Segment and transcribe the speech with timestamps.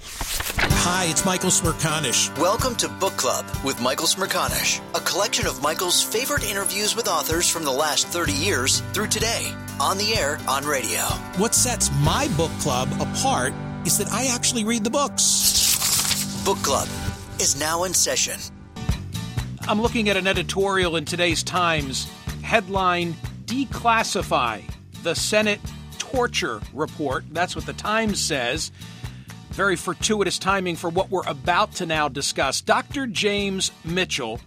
[0.00, 2.36] Hi, it's Michael Smerconish.
[2.38, 7.48] Welcome to Book Club with Michael Smerconish, a collection of Michael's favorite interviews with authors
[7.48, 11.00] from the last 30 years through today, on the air, on radio.
[11.36, 13.52] What sets my book club apart
[13.84, 16.44] is that I actually read the books.
[16.44, 16.88] Book Club
[17.40, 18.38] is now in session.
[19.62, 22.10] I'm looking at an editorial in today's Times,
[22.42, 23.14] headline
[23.44, 24.62] Declassify
[25.02, 25.60] the Senate
[25.98, 27.24] Torture Report.
[27.32, 28.72] That's what the Times says.
[29.50, 32.60] Very fortuitous timing for what we're about to now discuss.
[32.60, 33.06] Dr.
[33.06, 34.40] James Mitchell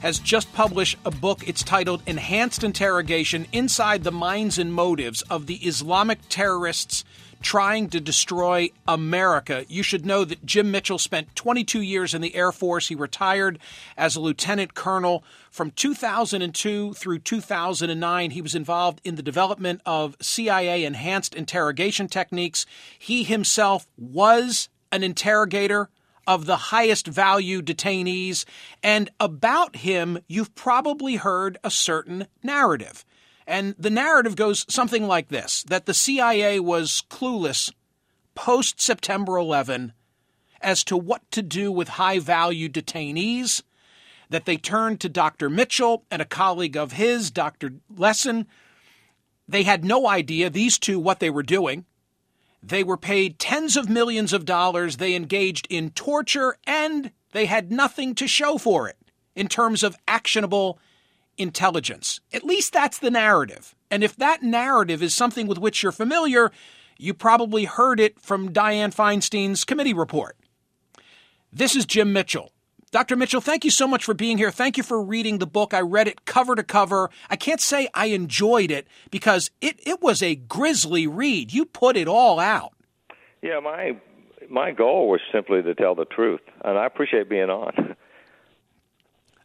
[0.00, 1.48] has just published a book.
[1.48, 7.04] It's titled Enhanced Interrogation Inside the Minds and Motives of the Islamic Terrorists
[7.42, 9.64] Trying to Destroy America.
[9.68, 12.88] You should know that Jim Mitchell spent 22 years in the Air Force.
[12.88, 13.58] He retired
[13.96, 15.24] as a lieutenant colonel.
[15.50, 22.64] From 2002 through 2009, he was involved in the development of CIA enhanced interrogation techniques.
[22.98, 25.90] He himself was an interrogator
[26.26, 28.44] of the highest value detainees,
[28.82, 33.04] and about him, you've probably heard a certain narrative.
[33.46, 37.72] And the narrative goes something like this that the CIA was clueless
[38.34, 39.92] post September 11
[40.60, 43.62] as to what to do with high value detainees,
[44.30, 45.50] that they turned to Dr.
[45.50, 47.74] Mitchell and a colleague of his, Dr.
[47.92, 48.46] Jessen.
[49.48, 51.84] They had no idea, these two, what they were doing.
[52.62, 54.96] They were paid tens of millions of dollars.
[54.96, 58.96] They engaged in torture and they had nothing to show for it
[59.34, 60.78] in terms of actionable
[61.42, 62.20] intelligence.
[62.32, 63.74] At least that's the narrative.
[63.90, 66.50] And if that narrative is something with which you're familiar,
[66.96, 70.36] you probably heard it from Dianne Feinstein's committee report.
[71.52, 72.52] This is Jim Mitchell.
[72.92, 73.16] Dr.
[73.16, 74.50] Mitchell, thank you so much for being here.
[74.50, 75.72] Thank you for reading the book.
[75.72, 77.08] I read it cover to cover.
[77.30, 81.54] I can't say I enjoyed it because it, it was a grisly read.
[81.54, 82.74] You put it all out.
[83.40, 83.96] Yeah, my
[84.50, 87.96] my goal was simply to tell the truth, and I appreciate being on.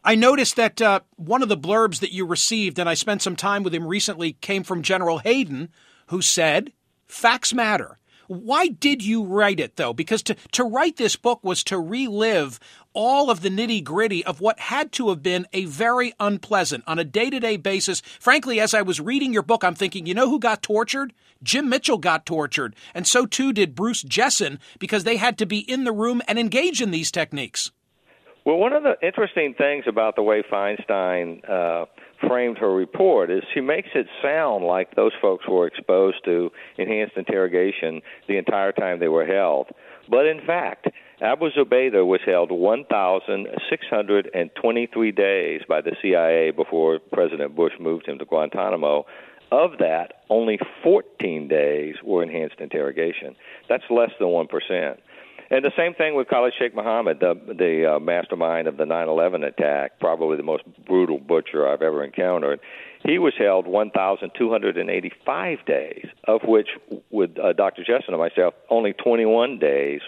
[0.04, 3.36] I noticed that uh, one of the blurbs that you received, and I spent some
[3.36, 5.70] time with him recently, came from General Hayden,
[6.08, 6.72] who said,
[7.06, 7.98] Facts matter.
[8.28, 9.94] Why did you write it, though?
[9.94, 12.60] Because to, to write this book was to relive
[12.92, 16.98] all of the nitty gritty of what had to have been a very unpleasant, on
[16.98, 18.02] a day to day basis.
[18.20, 21.14] Frankly, as I was reading your book, I'm thinking, you know who got tortured?
[21.42, 22.76] Jim Mitchell got tortured.
[22.92, 26.38] And so too did Bruce Jessen because they had to be in the room and
[26.38, 27.70] engage in these techniques.
[28.48, 31.84] Well, one of the interesting things about the way Feinstein uh,
[32.26, 37.18] framed her report is she makes it sound like those folks were exposed to enhanced
[37.18, 39.66] interrogation the entire time they were held.
[40.08, 40.86] But in fact,
[41.20, 48.24] Abu Zubaydah was held 1,623 days by the CIA before President Bush moved him to
[48.24, 49.04] Guantanamo.
[49.52, 53.36] Of that, only 14 days were enhanced interrogation.
[53.68, 54.96] That's less than 1%.
[55.50, 59.46] And the same thing with Khalid Sheikh Mohammed, the the uh, mastermind of the 9/11
[59.46, 62.60] attack, probably the most brutal butcher I've ever encountered.
[63.04, 66.68] He was held 1,285 days, of which,
[67.10, 67.82] with uh, Dr.
[67.82, 70.00] Jessen and myself, only 21 days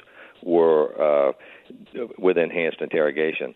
[0.42, 1.32] were uh,
[2.18, 3.54] with enhanced interrogation.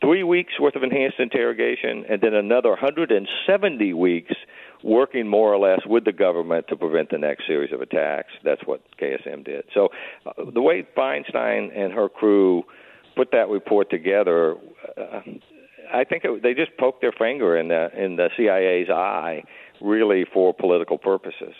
[0.00, 4.32] Three weeks worth of enhanced interrogation, and then another 170 weeks
[4.82, 8.32] working more or less with the government to prevent the next series of attacks.
[8.44, 9.64] That's what KSM did.
[9.74, 9.88] So
[10.26, 12.64] uh, the way Feinstein and her crew
[13.16, 14.56] put that report together,
[14.96, 15.20] uh,
[15.92, 19.42] I think it, they just poked their finger in the in the CIA's eye,
[19.80, 21.54] really for political purposes.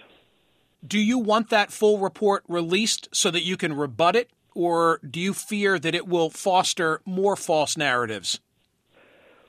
[0.87, 5.19] Do you want that full report released so that you can rebut it, or do
[5.19, 8.41] you fear that it will foster more false narratives?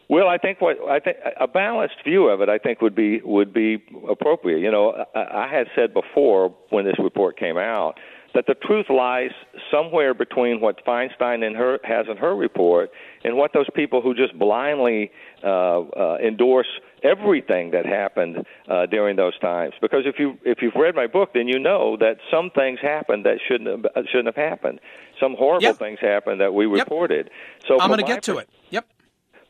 [0.09, 3.19] Well, I think what I think a balanced view of it, I think would be
[3.23, 4.59] would be appropriate.
[4.59, 7.99] You know, I, I had said before when this report came out
[8.33, 9.31] that the truth lies
[9.71, 12.91] somewhere between what Feinstein in her has in her report
[13.23, 15.11] and what those people who just blindly
[15.43, 16.67] uh, uh, endorse
[17.03, 19.73] everything that happened uh, during those times.
[19.81, 23.25] Because if you if you've read my book, then you know that some things happened
[23.25, 24.79] that shouldn't have, shouldn't have happened.
[25.19, 25.77] Some horrible yep.
[25.77, 26.85] things happened that we yep.
[26.85, 27.29] reported.
[27.67, 28.47] So I'm going to get to it.
[28.69, 28.87] Yep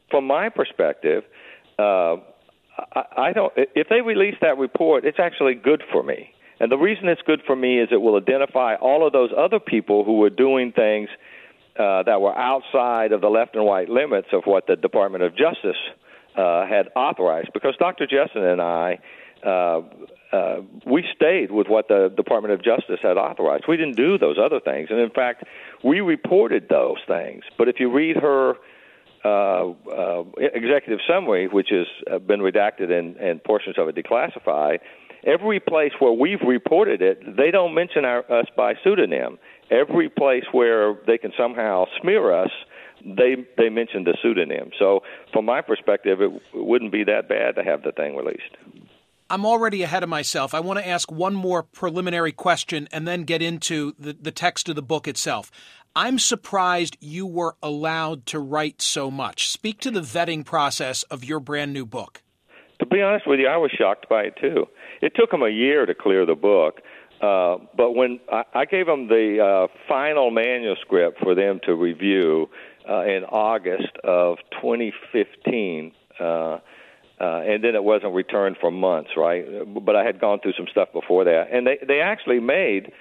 [0.10, 1.24] from my perspective,
[1.80, 2.18] uh,
[2.94, 3.54] I, I don't.
[3.56, 6.32] If they release that report, it's actually good for me.
[6.60, 9.60] And the reason it's good for me is it will identify all of those other
[9.60, 11.10] people who were doing things
[11.78, 15.36] uh, that were outside of the left and right limits of what the Department of
[15.36, 15.78] Justice
[16.36, 17.50] uh, had authorized.
[17.54, 18.08] Because Dr.
[18.08, 19.00] Jessen and I,
[19.46, 19.82] uh,
[20.36, 23.66] uh, we stayed with what the Department of Justice had authorized.
[23.68, 24.88] We didn't do those other things.
[24.90, 25.44] And in fact,
[25.84, 27.44] we reported those things.
[27.58, 28.56] But if you read her
[29.28, 34.80] uh, uh, executive summary, which has uh, been redacted and, and portions of it declassified,
[35.26, 39.38] every place where we've reported it, they don't mention our, us by pseudonym.
[39.70, 42.52] Every place where they can somehow smear us,
[43.04, 44.72] they they mention the pseudonym.
[44.80, 45.02] So,
[45.34, 48.56] from my perspective, it, it wouldn't be that bad to have the thing released.
[49.30, 50.54] I'm already ahead of myself.
[50.54, 54.70] I want to ask one more preliminary question and then get into the, the text
[54.70, 55.52] of the book itself.
[56.00, 59.50] I'm surprised you were allowed to write so much.
[59.50, 62.22] Speak to the vetting process of your brand new book.
[62.78, 64.68] To be honest with you, I was shocked by it too.
[65.02, 66.82] It took them a year to clear the book.
[67.20, 72.48] Uh, but when I, I gave them the uh, final manuscript for them to review
[72.88, 76.60] uh, in August of 2015, uh, uh,
[77.20, 79.44] and then it wasn't returned for months, right?
[79.84, 82.92] But I had gone through some stuff before that, and they they actually made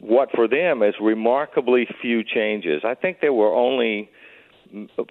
[0.00, 2.82] what for them is remarkably few changes.
[2.84, 4.10] I think there were only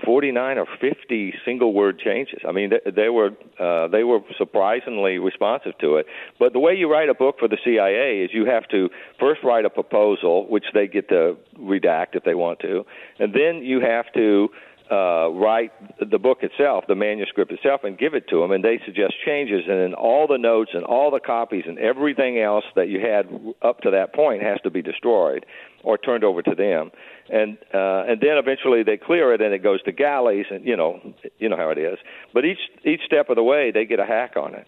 [0.03, 2.39] 49 or 50 single word changes.
[2.47, 6.05] I mean, they, they were uh, they were surprisingly responsive to it.
[6.39, 8.89] But the way you write a book for the CIA is you have to
[9.19, 12.85] first write a proposal, which they get to redact if they want to,
[13.19, 14.49] and then you have to
[14.91, 18.79] uh, write the book itself, the manuscript itself, and give it to them, and they
[18.85, 22.87] suggest changes, and then all the notes and all the copies and everything else that
[22.87, 23.27] you had
[23.62, 25.45] up to that point has to be destroyed
[25.83, 26.91] or turned over to them,
[27.29, 30.77] and uh, and then eventually they clear it and it goes to galleys, and you
[30.77, 31.00] know
[31.39, 31.98] you know how it is.
[32.33, 34.67] But each each step of the way they get a hack on it.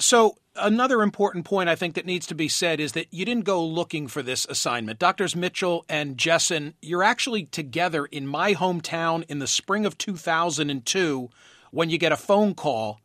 [0.00, 3.44] So another important point I think that needs to be said is that you didn't
[3.44, 4.98] go looking for this assignment.
[4.98, 11.30] Doctors Mitchell and Jessen, you're actually together in my hometown in the spring of 2002
[11.70, 13.00] when you get a phone call.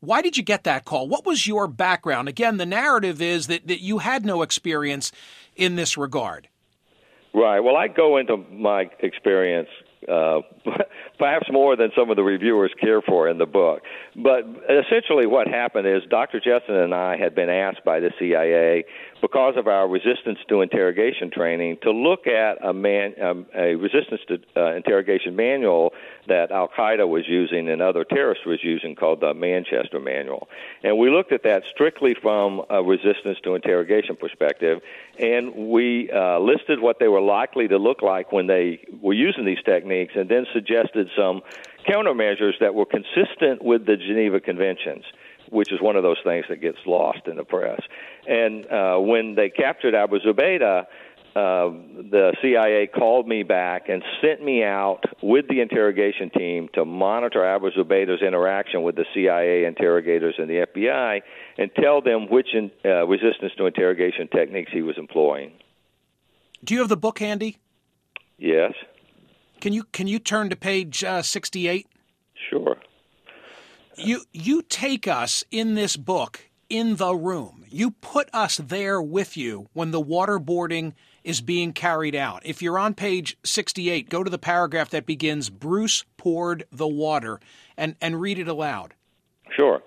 [0.00, 1.08] Why did you get that call?
[1.08, 2.28] What was your background?
[2.28, 5.12] Again, the narrative is that, that you had no experience
[5.56, 6.48] in this regard.
[7.34, 7.60] Right.
[7.60, 9.68] Well, I go into my experience
[10.08, 10.40] uh,
[11.18, 13.82] perhaps more than some of the reviewers care for in the book.
[14.16, 16.40] But essentially, what happened is Dr.
[16.40, 18.84] Jessen and I had been asked by the CIA
[19.20, 24.20] because of our resistance to interrogation training to look at a man um, a resistance
[24.28, 25.92] to uh, interrogation manual
[26.26, 30.48] that Al Qaeda was using and other terrorists was using called the Manchester Manual,
[30.82, 34.80] and we looked at that strictly from a resistance to interrogation perspective,
[35.18, 39.44] and we uh, listed what they were likely to look like when they were using
[39.44, 41.42] these techniques, and then suggested some
[41.88, 45.04] countermeasures that were consistent with the Geneva Conventions
[45.50, 47.80] which is one of those things that gets lost in the press.
[48.26, 50.86] And uh, when they captured Abu Zubaydah,
[51.36, 51.70] uh,
[52.10, 57.44] the CIA called me back and sent me out with the interrogation team to monitor
[57.44, 61.20] Abu Zubaydah's interaction with the CIA interrogators and the FBI
[61.56, 65.52] and tell them which in, uh, resistance to interrogation techniques he was employing.
[66.64, 67.58] Do you have the book handy?
[68.36, 68.72] Yes.
[69.60, 71.86] Can you can you turn to page uh, 68?
[73.96, 77.64] You you take us in this book in the room.
[77.68, 80.94] You put us there with you when the waterboarding
[81.24, 82.42] is being carried out.
[82.44, 87.40] If you're on page 68, go to the paragraph that begins Bruce poured the water
[87.76, 88.94] and, and read it aloud.
[89.54, 89.82] Sure.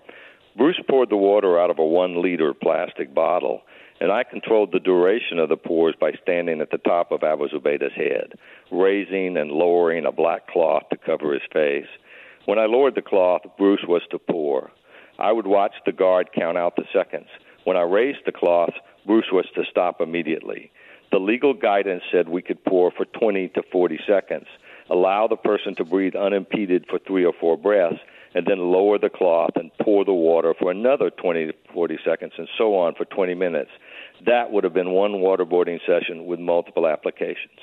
[0.55, 3.61] Bruce poured the water out of a one liter plastic bottle,
[3.99, 7.47] and I controlled the duration of the pours by standing at the top of Abu
[7.47, 8.33] Zubaydah's head,
[8.71, 11.87] raising and lowering a black cloth to cover his face.
[12.45, 14.69] When I lowered the cloth, Bruce was to pour.
[15.17, 17.27] I would watch the guard count out the seconds.
[17.63, 18.73] When I raised the cloth,
[19.05, 20.69] Bruce was to stop immediately.
[21.13, 24.47] The legal guidance said we could pour for 20 to 40 seconds,
[24.89, 27.99] allow the person to breathe unimpeded for three or four breaths,
[28.35, 32.33] and then lower the cloth and pour the water for another 20 to 40 seconds,
[32.37, 33.71] and so on for 20 minutes.
[34.25, 37.59] That would have been one waterboarding session with multiple applications.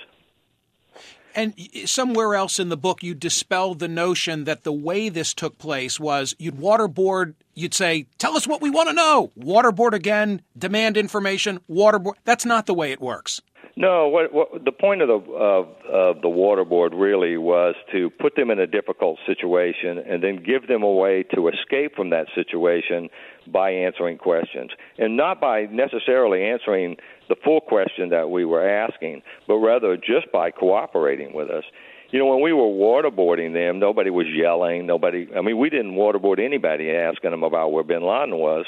[1.35, 5.59] And somewhere else in the book, you dispelled the notion that the way this took
[5.59, 9.33] place was you'd waterboard, you'd say, Tell us what we want to know.
[9.39, 12.15] Waterboard again, demand information, waterboard.
[12.25, 13.41] That's not the way it works.
[13.77, 18.35] No, what, what the point of the of, of the waterboard really was to put
[18.35, 22.27] them in a difficult situation and then give them a way to escape from that
[22.35, 23.09] situation
[23.47, 26.97] by answering questions, and not by necessarily answering
[27.29, 31.65] the full question that we were asking, but rather just by cooperating with us.
[32.12, 34.85] You know, when we were waterboarding them, nobody was yelling.
[34.85, 38.67] Nobody, I mean, we didn't waterboard anybody asking them about where bin Laden was,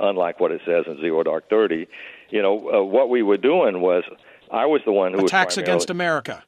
[0.00, 1.86] unlike what it says in Zero Dark Thirty.
[2.30, 4.02] You know, uh, what we were doing was,
[4.50, 6.42] I was the one who attacks against America.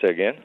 [0.00, 0.42] Say again.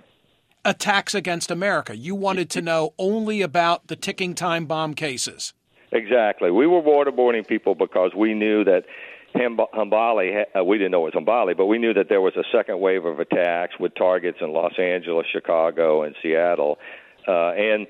[0.65, 1.95] Attacks against America.
[1.95, 5.53] You wanted to know only about the ticking time bomb cases.
[5.93, 6.51] Exactly.
[6.51, 8.85] We were waterboarding people because we knew that
[9.35, 12.43] Hambali, uh, we didn't know it was Hambali, but we knew that there was a
[12.51, 16.77] second wave of attacks with targets in Los Angeles, Chicago, and Seattle.
[17.27, 17.87] Uh, and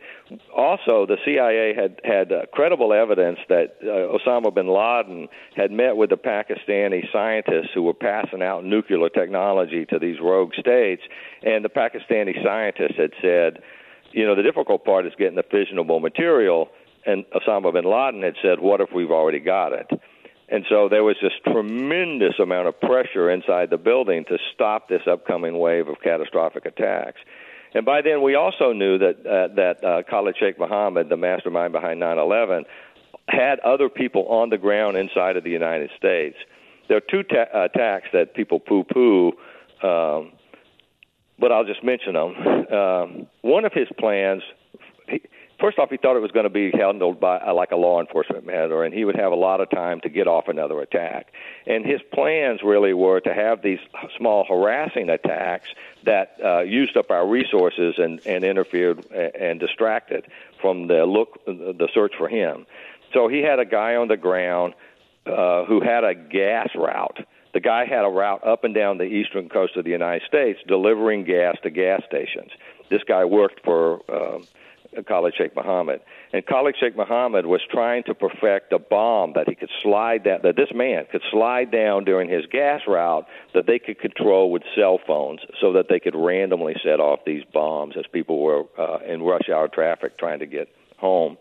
[0.56, 5.96] also, the CIA had had uh, credible evidence that uh, Osama bin Laden had met
[5.96, 11.02] with the Pakistani scientists who were passing out nuclear technology to these rogue states.
[11.44, 13.60] And the Pakistani scientists had said,
[14.12, 16.68] you know, the difficult part is getting the fissionable material.
[17.06, 19.88] And Osama bin Laden had said, what if we've already got it?
[20.52, 25.02] And so there was this tremendous amount of pressure inside the building to stop this
[25.10, 27.22] upcoming wave of catastrophic attacks.
[27.74, 31.72] And by then, we also knew that uh, that uh, Khalid Sheikh Mohammed, the mastermind
[31.72, 32.66] behind 9/11,
[33.30, 36.36] had other people on the ground inside of the United States.
[36.90, 39.32] There are two ta- attacks that people poo-poo,
[39.82, 40.34] um,
[41.40, 42.36] but I'll just mention them.
[42.74, 44.44] Um, one of his plans.
[45.08, 45.22] He,
[45.62, 48.02] first off, he thought it was going to be handled by uh, like a law
[48.02, 51.32] enforcement matter, and he would have a lot of time to get off another attack.
[51.68, 53.80] And his plans really were to have these
[54.18, 55.70] small harassing attacks
[56.04, 60.26] that uh, used up our resources and, and interfered and distracted
[60.60, 62.66] from the look, the search for him.
[63.14, 64.74] So he had a guy on the ground
[65.26, 67.26] uh, who had a gas route.
[67.54, 70.60] The guy had a route up and down the eastern coast of the United States,
[70.68, 72.52] delivering gas to gas stations.
[72.90, 74.02] This guy worked for.
[74.10, 74.40] Uh,
[75.08, 76.02] Khalid Sheikh Mohammed.
[76.34, 80.40] And Khalid Sheikh Mohammed was trying to perfect a bomb that he could slide down,
[80.44, 84.64] that this man could slide down during his gas route that they could control with
[84.76, 89.00] cell phones so that they could randomly set off these bombs as people were uh,
[89.08, 90.68] in rush hour traffic trying to get
[90.98, 91.38] home.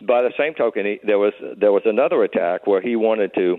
[0.00, 3.56] By the same token, he, there was there was another attack where he wanted to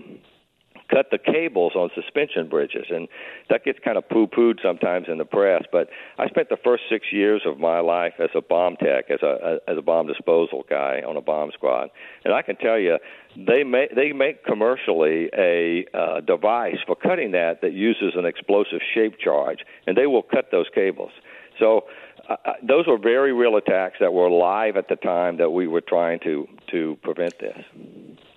[0.94, 3.08] cut the cables on suspension bridges, and
[3.50, 5.64] that gets kind of poo-pooed sometimes in the press.
[5.72, 9.22] But I spent the first six years of my life as a bomb tech, as
[9.22, 11.90] a as a bomb disposal guy on a bomb squad,
[12.24, 12.98] and I can tell you,
[13.36, 18.80] they make they make commercially a uh, device for cutting that that uses an explosive
[18.94, 21.12] shape charge, and they will cut those cables.
[21.58, 21.84] So.
[22.26, 25.66] Uh, uh those were very real attacks that were live at the time that we
[25.66, 27.58] were trying to to prevent this.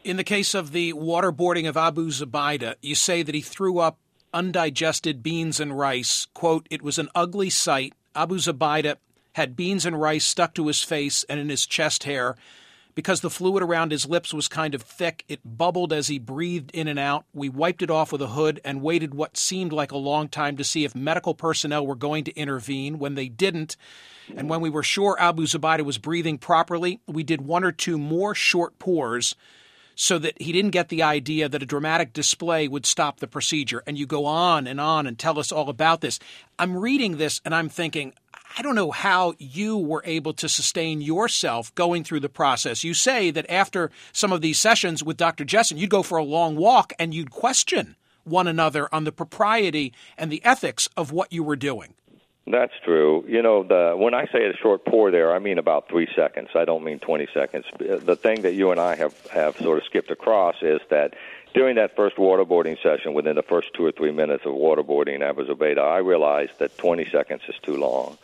[0.07, 3.99] In the case of the waterboarding of Abu Zubaydah, you say that he threw up
[4.33, 6.27] undigested beans and rice.
[6.33, 7.91] Quote, it was an ugly sight.
[8.15, 8.95] Abu Zubaydah
[9.33, 12.37] had beans and rice stuck to his face and in his chest hair.
[12.95, 16.71] Because the fluid around his lips was kind of thick, it bubbled as he breathed
[16.71, 17.25] in and out.
[17.33, 20.55] We wiped it off with a hood and waited what seemed like a long time
[20.55, 22.97] to see if medical personnel were going to intervene.
[22.97, 23.75] When they didn't,
[24.33, 27.97] and when we were sure Abu Zubaydah was breathing properly, we did one or two
[27.97, 29.35] more short pours
[29.97, 33.83] so that he didn't get the idea that a dramatic display would stop the procedure.
[33.87, 36.19] And you go on and on and tell us all about this.
[36.59, 38.13] I'm reading this and I'm thinking,
[38.57, 42.83] I don't know how you were able to sustain yourself going through the process.
[42.83, 45.43] You say that after some of these sessions with Dr.
[45.43, 49.93] Jessen, you'd go for a long walk and you'd question one another on the propriety
[50.15, 51.95] and the ethics of what you were doing.
[52.49, 53.25] That's true.
[53.27, 56.49] You know, the when I say a short pour there, I mean about three seconds.
[56.55, 57.65] I don't mean 20 seconds.
[57.77, 61.13] The thing that you and I have, have sort of skipped across is that
[61.53, 65.45] during that first waterboarding session, within the first two or three minutes of waterboarding Abu
[65.45, 68.17] Zubaydah, I realized that 20 seconds is too long.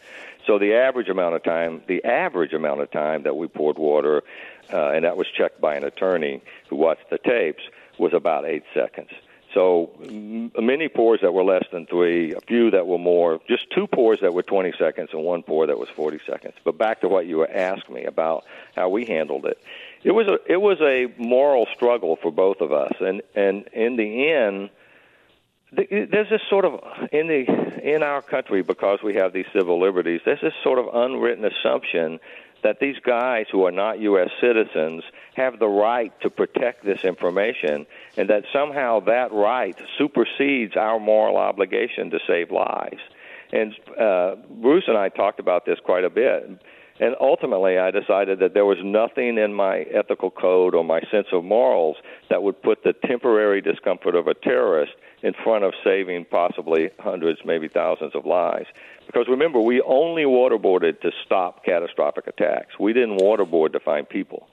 [0.48, 4.24] So the average amount of time, the average amount of time that we poured water,
[4.72, 7.64] uh, and that was checked by an attorney who watched the tapes,
[7.98, 9.10] was about eight seconds.
[9.54, 9.92] So
[10.60, 14.20] many pours that were less than three, a few that were more, just two pours
[14.22, 16.56] that were 20 seconds and one pour that was 40 seconds.
[16.64, 18.46] But back to what you asking me about
[18.76, 19.62] how we handled it.
[20.04, 23.96] It was a it was a moral struggle for both of us, and and in
[23.96, 24.70] the end,
[25.72, 26.82] there's this sort of
[27.12, 30.22] in the in our country because we have these civil liberties.
[30.26, 32.20] There's this sort of unwritten assumption
[32.64, 34.30] that these guys who are not U.S.
[34.42, 35.04] citizens
[35.36, 37.86] have the right to protect this information,
[38.18, 43.02] and that somehow that right supersedes our moral obligation to save lives.
[43.52, 46.60] And uh, Bruce and I talked about this quite a bit.
[47.00, 51.28] And ultimately, I decided that there was nothing in my ethical code or my sense
[51.32, 51.98] of morals
[52.30, 54.94] that would put the temporary discomfort of a terrorist
[55.24, 58.68] in front of saving possibly hundreds, maybe thousands of lives.
[59.06, 62.80] Because remember, we only waterboarded to stop catastrophic attacks.
[62.80, 64.48] We didn't waterboard to find people.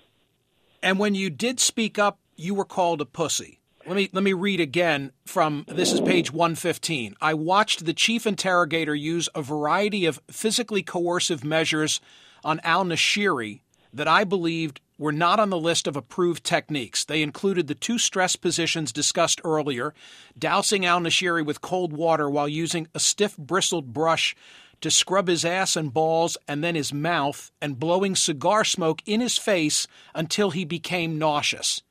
[0.82, 3.60] And when you did speak up, you were called a pussy.
[3.86, 7.16] Let me let me read again from this is page 115.
[7.20, 12.00] I watched the chief interrogator use a variety of physically coercive measures
[12.44, 13.60] on al-Nashiri
[13.92, 17.06] that I believed were not on the list of approved techniques.
[17.06, 19.94] They included the two stress positions discussed earlier,
[20.38, 24.36] dousing al-Nashiri with cold water while using a stiff bristled brush
[24.82, 29.22] to scrub his ass and balls and then his mouth, and blowing cigar smoke in
[29.22, 31.82] his face until he became nauseous.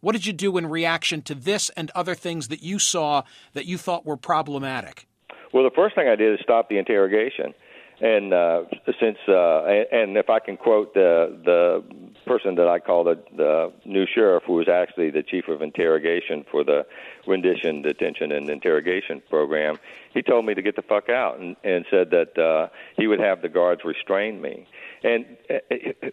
[0.00, 3.22] What did you do in reaction to this and other things that you saw
[3.54, 5.06] that you thought were problematic?
[5.54, 7.54] Well, the first thing I did is stop the interrogation.
[8.00, 8.62] And uh,
[9.00, 11.82] since, uh, and if I can quote the the
[12.26, 16.44] person that I call the, the new sheriff, who was actually the chief of interrogation
[16.50, 16.86] for the
[17.26, 19.78] rendition, detention, and interrogation program,
[20.12, 23.20] he told me to get the fuck out and, and said that uh, he would
[23.20, 24.66] have the guards restrain me.
[25.02, 25.54] And uh,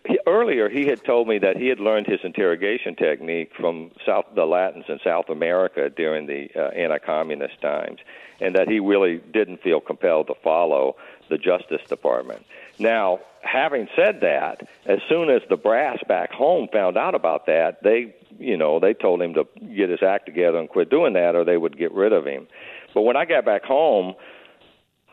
[0.05, 4.25] he, earlier, he had told me that he had learned his interrogation technique from South
[4.35, 7.99] the Latins in South America during the uh, anti-communist times,
[8.39, 10.95] and that he really didn't feel compelled to follow
[11.29, 12.45] the Justice Department.
[12.77, 17.83] Now, having said that, as soon as the brass back home found out about that,
[17.83, 21.35] they, you know, they told him to get his act together and quit doing that,
[21.35, 22.47] or they would get rid of him.
[22.93, 24.15] But when I got back home,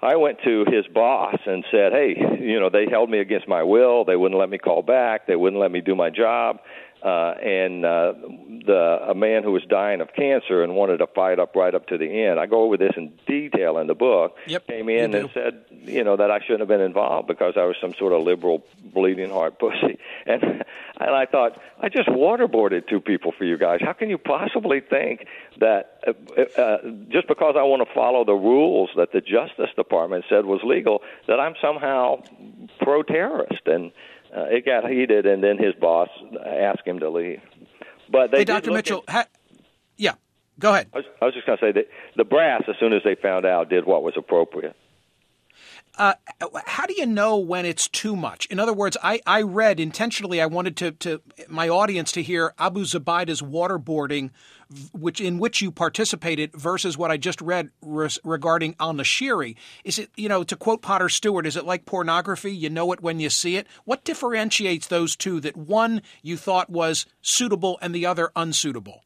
[0.00, 3.62] I went to his boss and said, "Hey, you know, they held me against my
[3.62, 4.04] will.
[4.04, 5.26] They wouldn't let me call back.
[5.26, 6.58] They wouldn't let me do my job
[7.04, 8.12] uh, and uh,
[8.66, 11.86] the a man who was dying of cancer and wanted to fight up right up
[11.88, 12.38] to the end.
[12.38, 14.36] I go over this in detail in the book.
[14.46, 17.64] Yep, came in and said, you know, that I shouldn't have been involved because I
[17.64, 19.98] was some sort of liberal bleeding heart pussy.
[20.26, 20.64] And
[21.00, 23.80] and I thought I just waterboarded two people for you guys.
[23.82, 25.26] How can you possibly think
[25.58, 30.24] that uh, uh, just because I want to follow the rules that the Justice Department
[30.28, 32.22] said was legal, that I'm somehow
[32.80, 33.90] pro-terrorist and
[34.36, 36.08] uh, it got heated, and then his boss
[36.44, 37.40] asked him to leave.
[38.10, 38.72] But they hey, Dr.
[38.72, 39.28] Mitchell, at, ha-
[39.96, 40.14] yeah,
[40.58, 40.88] go ahead.
[40.92, 43.14] I was, I was just going to say that the brass, as soon as they
[43.14, 44.76] found out, did what was appropriate.
[45.98, 46.14] Uh,
[46.64, 48.46] how do you know when it's too much?
[48.46, 50.40] In other words, I, I read intentionally.
[50.40, 54.30] I wanted to, to my audience to hear Abu Zubaydah's waterboarding,
[54.92, 59.54] which in which you participated, versus what I just read regarding Al Nashiri.
[59.84, 61.46] Is it you know to quote Potter Stewart?
[61.46, 62.52] Is it like pornography?
[62.52, 63.66] You know it when you see it.
[63.84, 65.40] What differentiates those two?
[65.40, 69.04] That one you thought was suitable and the other unsuitable.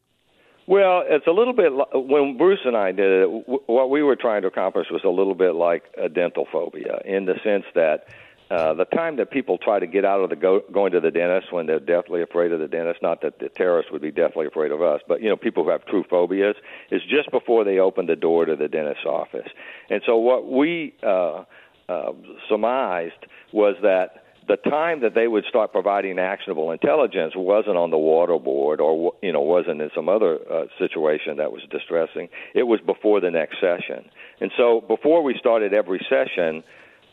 [0.67, 3.47] Well, it's a little bit like, when Bruce and I did it.
[3.47, 7.01] W- What we were trying to accomplish was a little bit like a dental phobia,
[7.05, 8.07] in the sense that
[8.51, 11.11] uh, the time that people try to get out of the go, going to the
[11.11, 14.47] dentist when they're deathly afraid of the dentist, not that the terrorists would be deathly
[14.47, 16.57] afraid of us, but you know people who have true phobias,
[16.91, 19.49] is just before they open the door to the dentist's office.
[19.89, 21.45] And so what we uh,
[21.89, 22.13] uh,
[22.49, 27.97] surmised was that the time that they would start providing actionable intelligence wasn't on the
[27.97, 32.29] waterboard or you know wasn't in some other uh, situation that was distressing.
[32.55, 34.09] It was before the next session,
[34.41, 36.63] and so before we started every session.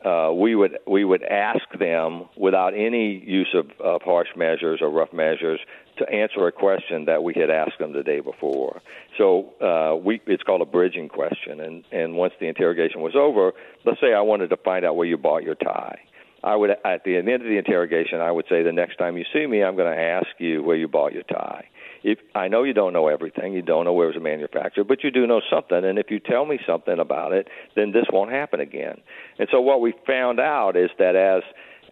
[0.03, 4.89] uh, we would we would ask them without any use of, of harsh measures or
[4.89, 5.59] rough measures
[5.97, 8.81] to answer a question that we had asked them the day before.
[9.17, 13.53] So uh, we it's called a bridging question, and and once the interrogation was over,
[13.85, 15.99] let's say I wanted to find out where you bought your tie.
[16.43, 19.25] I would at the end of the interrogation, I would say the next time you
[19.33, 21.67] see me, I'm going to ask you where you bought your tie
[22.03, 25.03] if I know you don't know everything, you don't know where it was manufactured, but
[25.03, 28.31] you do know something, and if you tell me something about it, then this won't
[28.31, 28.97] happen again.
[29.39, 31.43] And so what we found out is that as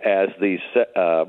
[0.06, 0.60] as these
[0.96, 1.26] uh,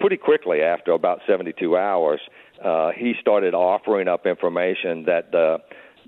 [0.00, 2.20] pretty quickly after about 72 hours,
[2.64, 5.58] uh, he started offering up information that the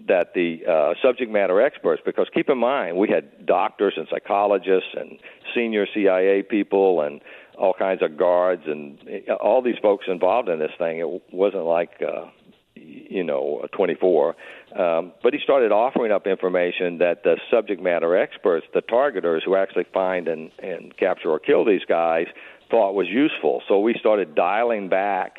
[0.09, 4.91] that the uh, subject matter experts, because keep in mind we had doctors and psychologists
[4.95, 5.19] and
[5.55, 7.21] senior CIA people and
[7.59, 8.99] all kinds of guards and
[9.41, 10.99] all these folks involved in this thing.
[10.99, 12.27] It wasn't like uh,
[12.75, 14.37] you know 24,
[14.79, 19.57] um, but he started offering up information that the subject matter experts, the targeters who
[19.57, 22.27] actually find and, and capture or kill these guys,
[22.71, 23.63] thought was useful.
[23.69, 25.39] So we started dialing back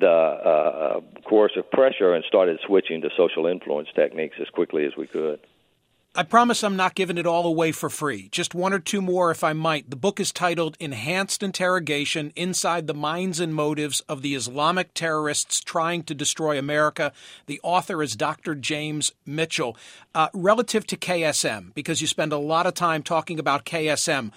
[0.00, 5.06] the uh, coercive pressure and started switching to social influence techniques as quickly as we
[5.06, 5.40] could.
[6.18, 8.30] I promise I'm not giving it all away for free.
[8.30, 9.90] Just one or two more, if I might.
[9.90, 15.60] The book is titled Enhanced Interrogation Inside the Minds and Motives of the Islamic Terrorists
[15.60, 17.12] Trying to Destroy America.
[17.44, 18.54] The author is Dr.
[18.54, 19.76] James Mitchell.
[20.14, 24.32] Uh, relative to KSM, because you spend a lot of time talking about KSM,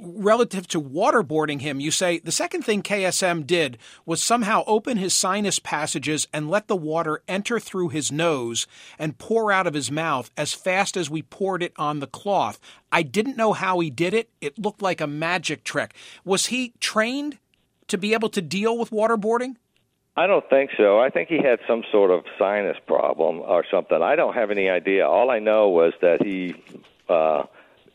[0.00, 5.14] relative to waterboarding him, you say the second thing KSM did was somehow open his
[5.14, 8.66] sinus passages and let the water enter through his nose
[8.98, 12.58] and pour out of his mouth as fast as we poured it on the cloth.
[12.90, 14.30] I didn't know how he did it.
[14.40, 15.94] It looked like a magic trick.
[16.24, 17.38] Was he trained
[17.88, 19.56] to be able to deal with waterboarding?
[20.18, 20.98] I don't think so.
[20.98, 24.00] I think he had some sort of sinus problem or something.
[24.02, 25.06] I don't have any idea.
[25.06, 26.54] All I know was that he,
[27.08, 27.44] uh,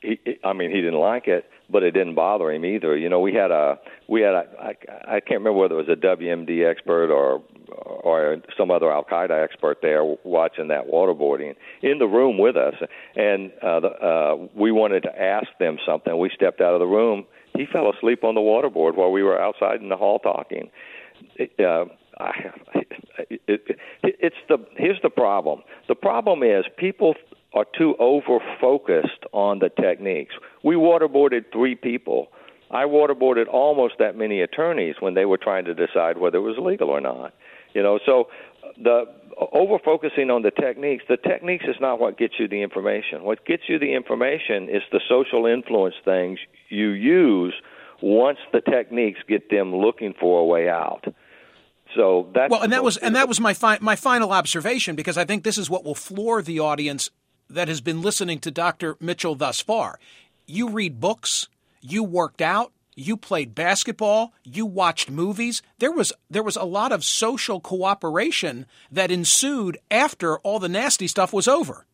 [0.01, 2.97] he I mean, he didn't like it but it didn't bother him either.
[2.97, 4.75] You know, we had a we had a I,
[5.07, 9.43] I can't remember whether it was a WMD expert or or some other Al Qaeda
[9.43, 12.75] expert there watching that waterboarding in the room with us,
[13.15, 16.17] and uh, the, uh, we wanted to ask them something.
[16.17, 17.25] We stepped out of the room.
[17.55, 20.69] He fell asleep on the waterboard while we were outside in the hall talking.
[21.35, 21.85] It, uh,
[22.19, 22.31] I,
[23.29, 25.61] it, it, it's the here's the problem.
[25.87, 27.15] The problem is people
[27.53, 30.33] are too over focused on the techniques.
[30.63, 32.27] We waterboarded three people.
[32.69, 36.57] I waterboarded almost that many attorneys when they were trying to decide whether it was
[36.57, 37.33] legal or not.
[37.73, 38.27] You know, so
[38.81, 39.05] the
[39.51, 43.23] over focusing on the techniques, the techniques is not what gets you the information.
[43.23, 47.53] What gets you the information is the social influence things you use
[48.01, 51.05] once the techniques get them looking for a way out.
[51.95, 55.17] So that's well, and that was and that was my fi- my final observation because
[55.17, 57.09] I think this is what will floor the audience
[57.53, 58.97] that has been listening to Dr.
[58.99, 59.99] Mitchell thus far.
[60.45, 61.47] You read books,
[61.81, 65.61] you worked out, you played basketball, you watched movies.
[65.79, 71.07] There was there was a lot of social cooperation that ensued after all the nasty
[71.07, 71.85] stuff was over.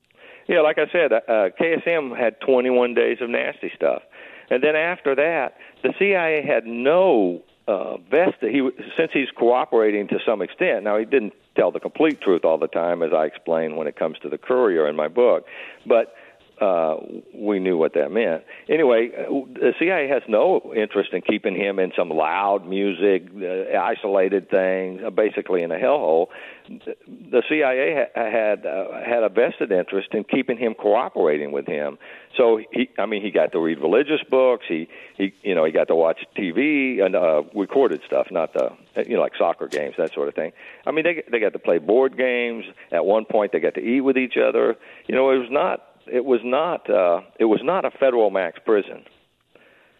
[0.47, 4.01] Yeah, like I said, uh, KSM had 21 days of nasty stuff,
[4.49, 8.51] and then after that, the CIA had no uh, vested.
[8.51, 8.67] He
[8.97, 10.83] since he's cooperating to some extent.
[10.83, 13.97] Now he didn't tell the complete truth all the time, as I explain when it
[13.97, 15.45] comes to the courier in my book,
[15.85, 16.13] but
[16.59, 16.97] uh,
[17.35, 18.43] we knew what that meant.
[18.67, 24.49] Anyway, the CIA has no interest in keeping him in some loud music, uh, isolated
[24.49, 26.27] thing, uh, basically in a hellhole.
[26.67, 31.97] The CIA ha- had uh, had a vested interest in keeping him cooperating with him.
[32.35, 34.65] So he, I mean, he got to read religious books.
[34.67, 38.71] He, he, you know, he got to watch TV and uh, recorded stuff, not the,
[39.07, 40.51] you know, like soccer games, that sort of thing.
[40.85, 42.65] I mean, they they got to play board games.
[42.91, 44.75] At one point, they got to eat with each other.
[45.07, 48.59] You know, it was not it was not uh, it was not a federal max
[48.65, 49.03] prison.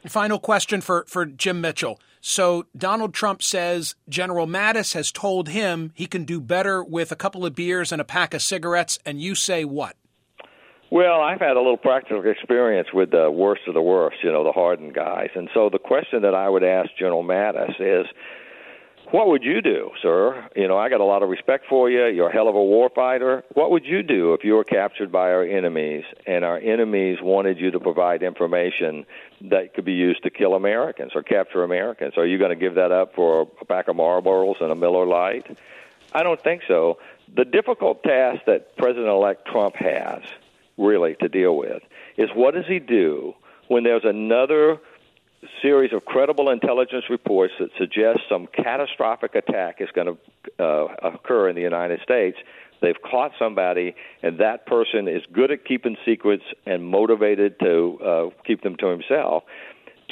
[0.08, 2.00] Final question for for Jim Mitchell.
[2.22, 7.16] So Donald Trump says General Mattis has told him he can do better with a
[7.16, 9.96] couple of beers and a pack of cigarettes, and you say what?
[10.90, 14.46] Well, I've had a little practical experience with the worst of the worst, you know,
[14.46, 15.30] the hardened guys.
[15.36, 18.08] And so the question that I would ask General Mattis is,
[19.12, 20.50] what would you do, sir?
[20.56, 22.08] You know, I got a lot of respect for you.
[22.08, 23.44] You're a hell of a war fighter.
[23.54, 27.58] What would you do if you were captured by our enemies and our enemies wanted
[27.60, 29.06] you to provide information
[29.42, 32.18] that could be used to kill Americans or capture Americans?
[32.18, 35.06] Are you going to give that up for a pack of Marlboros and a Miller
[35.06, 35.58] Lite?
[36.14, 37.00] I don't think so.
[37.34, 40.22] The difficult task that President elect Trump has,
[40.78, 41.84] really, to deal with
[42.18, 43.36] is what does he do
[43.68, 44.80] when there's another
[45.62, 51.50] series of credible intelligence reports that suggest some catastrophic attack is going to uh, occur
[51.50, 52.38] in the United States,
[52.82, 58.30] they've caught somebody, and that person is good at keeping secrets and motivated to uh,
[58.46, 59.44] keep them to himself.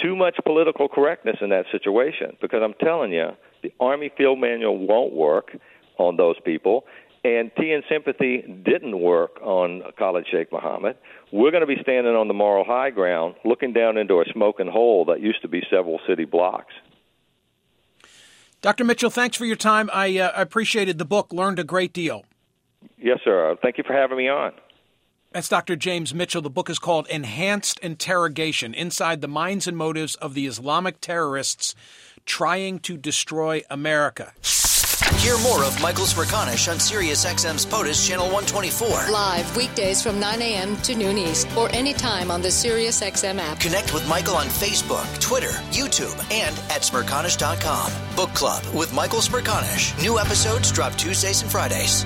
[0.01, 3.29] Too much political correctness in that situation because I'm telling you,
[3.63, 5.57] the Army Field Manual won't work
[5.97, 6.85] on those people,
[7.25, 10.95] and Tea and Sympathy didn't work on Khalid Sheikh Mohammed.
[11.31, 14.67] We're going to be standing on the moral high ground, looking down into a smoking
[14.67, 16.73] hole that used to be several city blocks.
[18.61, 18.83] Dr.
[18.83, 19.89] Mitchell, thanks for your time.
[19.91, 22.25] I uh, appreciated the book, learned a great deal.
[22.97, 23.55] Yes, sir.
[23.61, 24.53] Thank you for having me on.
[25.31, 25.75] That's Dr.
[25.75, 26.41] James Mitchell.
[26.41, 31.75] The book is called Enhanced Interrogation Inside the Minds and Motives of the Islamic Terrorists
[32.25, 34.33] Trying to Destroy America.
[35.25, 39.09] Hear more of Michael Smerconish on SiriusXM's POTUS Channel 124.
[39.11, 40.77] Live weekdays from 9 a.m.
[40.83, 43.59] to noon East or anytime on the SiriusXM app.
[43.59, 47.91] Connect with Michael on Facebook, Twitter, YouTube, and at Smerconish.com.
[48.15, 49.99] Book Club with Michael Smerconish.
[49.99, 52.05] New episodes drop Tuesdays and Fridays.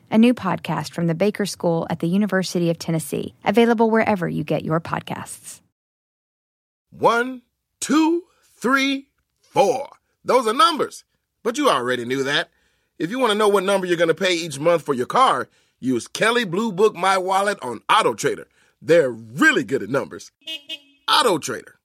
[0.11, 4.43] a new podcast from the Baker School at the University of Tennessee, available wherever you
[4.43, 5.61] get your podcasts.
[6.91, 7.41] One,
[7.79, 8.23] two,
[8.57, 9.07] three,
[9.39, 9.89] four.
[10.23, 11.05] Those are numbers,
[11.41, 12.49] but you already knew that.
[12.99, 15.07] If you want to know what number you're going to pay each month for your
[15.07, 18.47] car, use Kelley Blue Book My Wallet on Auto Trader.
[18.81, 20.31] They're really good at numbers.
[21.07, 21.79] Auto Trader.